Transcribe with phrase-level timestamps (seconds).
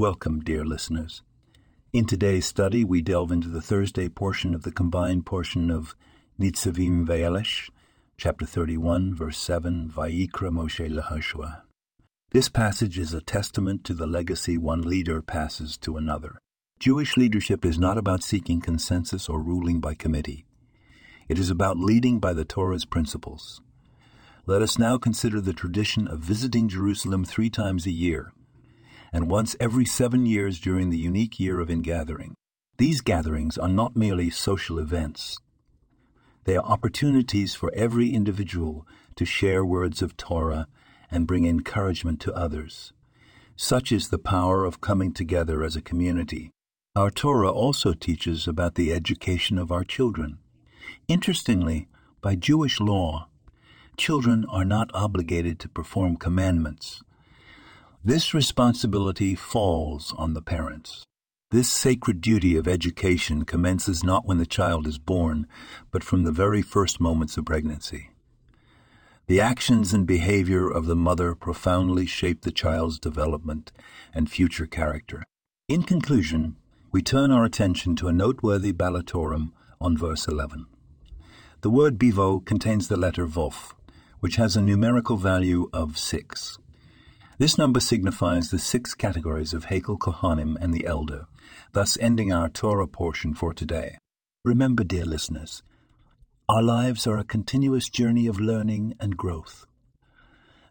[0.00, 1.20] Welcome, dear listeners.
[1.92, 5.94] In today's study, we delve into the Thursday portion of the combined portion of
[6.40, 7.68] Nitzavim Vayelech,
[8.16, 11.64] chapter 31, verse 7, Vayikra Moshe Lahoshua.
[12.30, 16.38] This passage is a testament to the legacy one leader passes to another.
[16.78, 20.46] Jewish leadership is not about seeking consensus or ruling by committee.
[21.28, 23.60] It is about leading by the Torah's principles.
[24.46, 28.32] Let us now consider the tradition of visiting Jerusalem three times a year
[29.12, 32.34] and once every seven years during the unique year of ingathering.
[32.78, 35.38] These gatherings are not merely social events.
[36.44, 40.66] They are opportunities for every individual to share words of Torah
[41.10, 42.92] and bring encouragement to others.
[43.56, 46.50] Such is the power of coming together as a community.
[46.96, 50.38] Our Torah also teaches about the education of our children.
[51.08, 51.88] Interestingly,
[52.22, 53.28] by Jewish law,
[53.96, 57.02] children are not obligated to perform commandments,
[58.02, 61.04] this responsibility falls on the parents.
[61.50, 65.46] This sacred duty of education commences not when the child is born,
[65.90, 68.10] but from the very first moments of pregnancy.
[69.26, 73.70] The actions and behavior of the mother profoundly shape the child's development
[74.14, 75.22] and future character.
[75.68, 76.56] In conclusion,
[76.90, 80.66] we turn our attention to a noteworthy Baal HaTurim on verse 11.
[81.60, 83.72] The word bivo contains the letter Vof,
[84.20, 86.58] which has a numerical value of 6.
[87.40, 91.24] This number signifies the six categories of Hakhel Kohanim and the Elder,
[91.72, 93.96] thus ending our Torah portion for today.
[94.44, 95.62] Remember, dear listeners,
[96.50, 99.64] our lives are a continuous journey of learning and growth.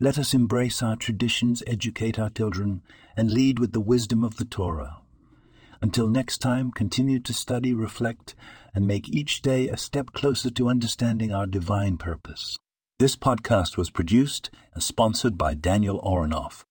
[0.00, 2.80] Let us embrace our traditions, educate our children,
[3.14, 5.02] and lead with the wisdom of the Torah.
[5.82, 8.34] Until next time, continue to study, reflect,
[8.74, 12.56] and make each day a step closer to understanding our divine purpose.
[13.00, 16.62] This podcast was produced and sponsored by Daniel Oranoff.